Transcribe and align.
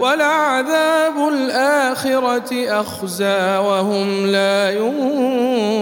ولعذاب 0.00 1.28
الآخرة 1.28 2.80
أخزى 2.80 3.56
وهم 3.56 4.26
لا 4.26 4.70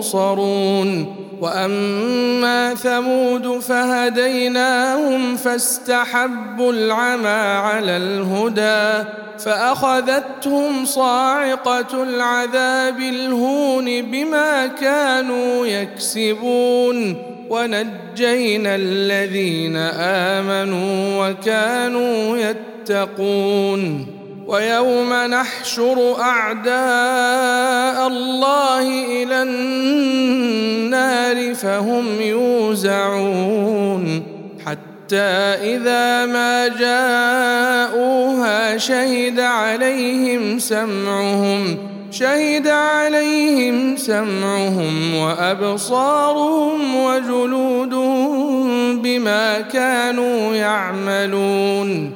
ينصرون. 0.00 1.16
وأما 1.40 2.74
ثمود 2.74 3.58
فهديناهم 3.58 5.36
فاستحبوا 5.36 6.72
العمى 6.72 7.28
على 7.68 7.96
الهدى 7.96 9.08
فأخذتهم 9.38 10.84
صاعقة 10.84 12.02
العذاب 12.02 12.98
الهون 12.98 14.02
بما 14.02 14.66
كانوا 14.66 15.66
يكسبون. 15.66 17.16
ونجينا 17.50 18.74
الذين 18.74 19.76
آمنوا 20.36 21.28
وكانوا 21.28 22.36
يتقون. 22.36 22.75
ويوم 24.46 25.12
نحشر 25.12 26.20
أعداء 26.20 28.06
الله 28.06 28.82
إلى 29.22 29.42
النار 29.42 31.54
فهم 31.54 32.20
يوزعون 32.20 34.22
حتى 34.66 35.16
إذا 35.74 36.26
ما 36.26 36.68
جاءوها 36.68 38.78
شهد 38.78 39.40
عليهم 39.40 40.58
سمعهم 40.58 41.76
شهد 42.10 42.68
عليهم 42.68 43.96
سمعهم 43.96 45.14
وأبصارهم 45.14 46.96
وجلودهم 46.96 48.66
بما 49.02 49.60
كانوا 49.60 50.54
يعملون 50.54 52.15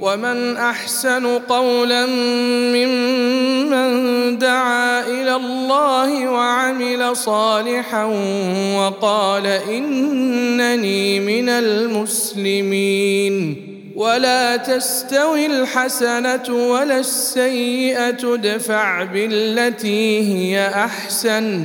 ومن 0.00 0.56
أحسن 0.56 1.26
قولا 1.26 2.06
ممن 2.76 4.38
دعا 4.38 5.06
إلى 5.06 5.36
الله 5.36 6.28
وعمل 6.30 7.16
صالحا 7.16 8.04
وقال 8.76 9.46
إنني 9.46 11.20
من 11.20 11.48
المسلمين. 11.48 12.94
ولا 13.96 14.56
تستوي 14.56 15.46
الحسنة 15.46 16.48
ولا 16.50 16.98
السيئة 16.98 18.34
ادفع 18.34 19.04
بالتي 19.04 20.20
هي 20.20 20.68
أحسن. 20.68 21.64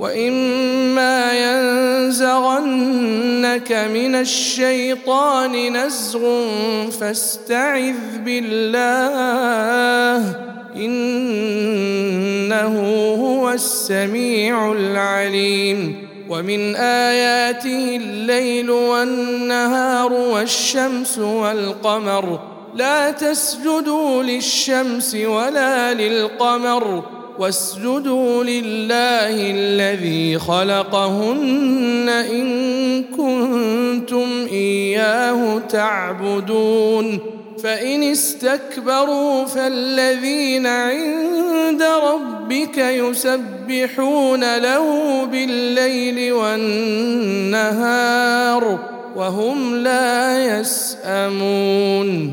واما 0.00 1.32
ينزغنك 1.32 2.22
من 3.72 4.14
الشيطان 4.14 5.76
نزغ 5.76 6.20
فاستعذ 6.90 8.18
بالله 8.24 10.34
انه 10.76 12.80
هو 13.20 13.50
السميع 13.50 14.72
العليم 14.72 16.08
ومن 16.28 16.76
اياته 16.76 17.96
الليل 17.96 18.70
والنهار 18.70 20.12
والشمس 20.12 21.18
والقمر 21.18 22.40
لا 22.74 23.10
تسجدوا 23.10 24.22
للشمس 24.22 25.14
ولا 25.14 25.94
للقمر 25.94 27.19
واسجدوا 27.40 28.44
لله 28.44 29.50
الذي 29.50 30.38
خلقهن 30.38 32.08
إن 32.08 33.04
كنتم 33.16 34.46
إياه 34.52 35.58
تعبدون. 35.58 37.18
فإن 37.62 38.02
استكبروا 38.02 39.44
فالذين 39.44 40.66
عند 40.66 41.82
ربك 41.82 42.78
يسبحون 42.78 44.58
له 44.58 45.24
بالليل 45.24 46.32
والنهار 46.32 47.70
وهم 49.16 49.76
لا 49.76 50.44
يسأمون. 50.60 52.32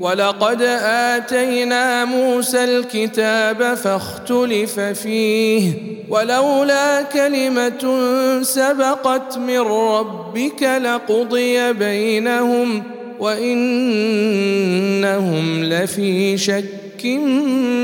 ولقد 0.00 0.62
آتينا 0.82 2.04
موسى 2.04 2.64
الكتاب 2.64 3.74
فاختلف 3.74 4.80
فيه 4.80 5.72
ولولا 6.08 7.02
كلمة 7.02 7.98
سبقت 8.42 9.38
من 9.38 9.58
ربك 9.58 10.62
لقضي 10.62 11.72
بينهم 11.72 12.82
وإنهم 13.18 13.64
لفي 15.64 16.38
شك 16.38 17.04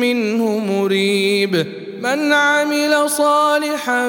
منه 0.00 0.58
مريب 0.58 1.66
من 2.02 2.32
عمل 2.32 3.10
صالحا 3.10 4.08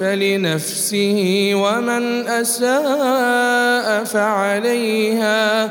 فلنفسه 0.00 1.50
ومن 1.54 2.28
أساء 2.28 4.04
فعليها 4.04 5.70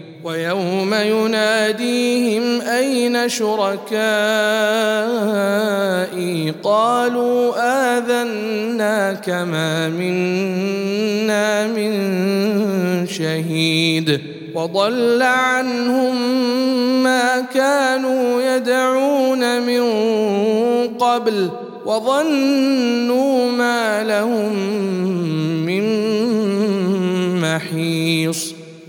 ويوم 0.23 0.93
يناديهم 0.93 2.61
أين 2.61 3.29
شركائي؟ 3.29 3.91
قالوا 6.63 7.53
اذناك 7.97 9.29
ما 9.29 9.89
منا 9.89 11.67
من 11.67 13.07
شهيد. 13.07 14.21
وضل 14.55 15.21
عنهم 15.21 16.15
ما 17.03 17.41
كانوا 17.53 18.41
يدعون 18.41 19.61
من 19.61 19.83
قبل 20.97 21.49
وظنوا 21.85 23.51
ما 23.51 24.03
لهم 24.03 24.53
من 25.65 25.83
محيص. 27.41 28.60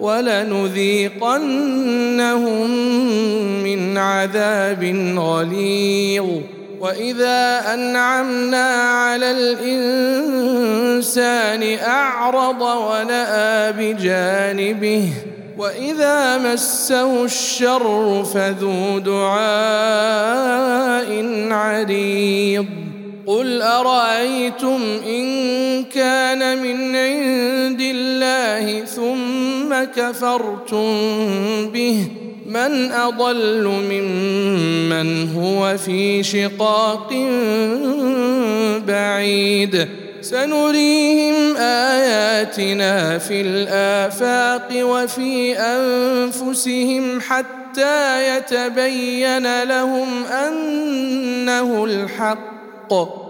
ولنذيقنهم 0.00 1.10
من 3.64 3.98
عذاب 3.98 4.84
غليظ. 5.18 6.26
وإذا 6.80 7.74
أنعمنا 7.74 8.66
على 8.90 9.30
الإنسان 10.90 11.78
أعرض 11.78 12.62
ونأى 12.62 13.72
بجانبه 13.72 15.08
وإذا 15.58 16.38
مسه 16.38 17.24
الشر 17.24 18.24
فذو 18.24 18.98
دعاء 18.98 19.50
عريض. 21.52 22.66
قل 23.26 23.62
أرأيتم 23.62 24.80
إن 25.06 25.24
كان 25.84 26.58
من 26.62 26.96
عند 26.96 27.80
الله 27.80 28.84
كفرتم 29.84 30.90
به 31.72 32.06
من 32.46 32.92
أضل 32.92 33.64
ممن 33.90 35.32
هو 35.36 35.76
في 35.76 36.22
شقاق 36.22 37.12
بعيد. 38.86 39.88
سنريهم 40.20 41.56
آياتنا 41.56 43.18
في 43.18 43.40
الآفاق 43.40 44.68
وفي 44.72 45.58
أنفسهم 45.58 47.20
حتى 47.20 48.36
يتبين 48.36 49.62
لهم 49.62 50.24
أنه 50.24 51.84
الحق. 51.84 53.29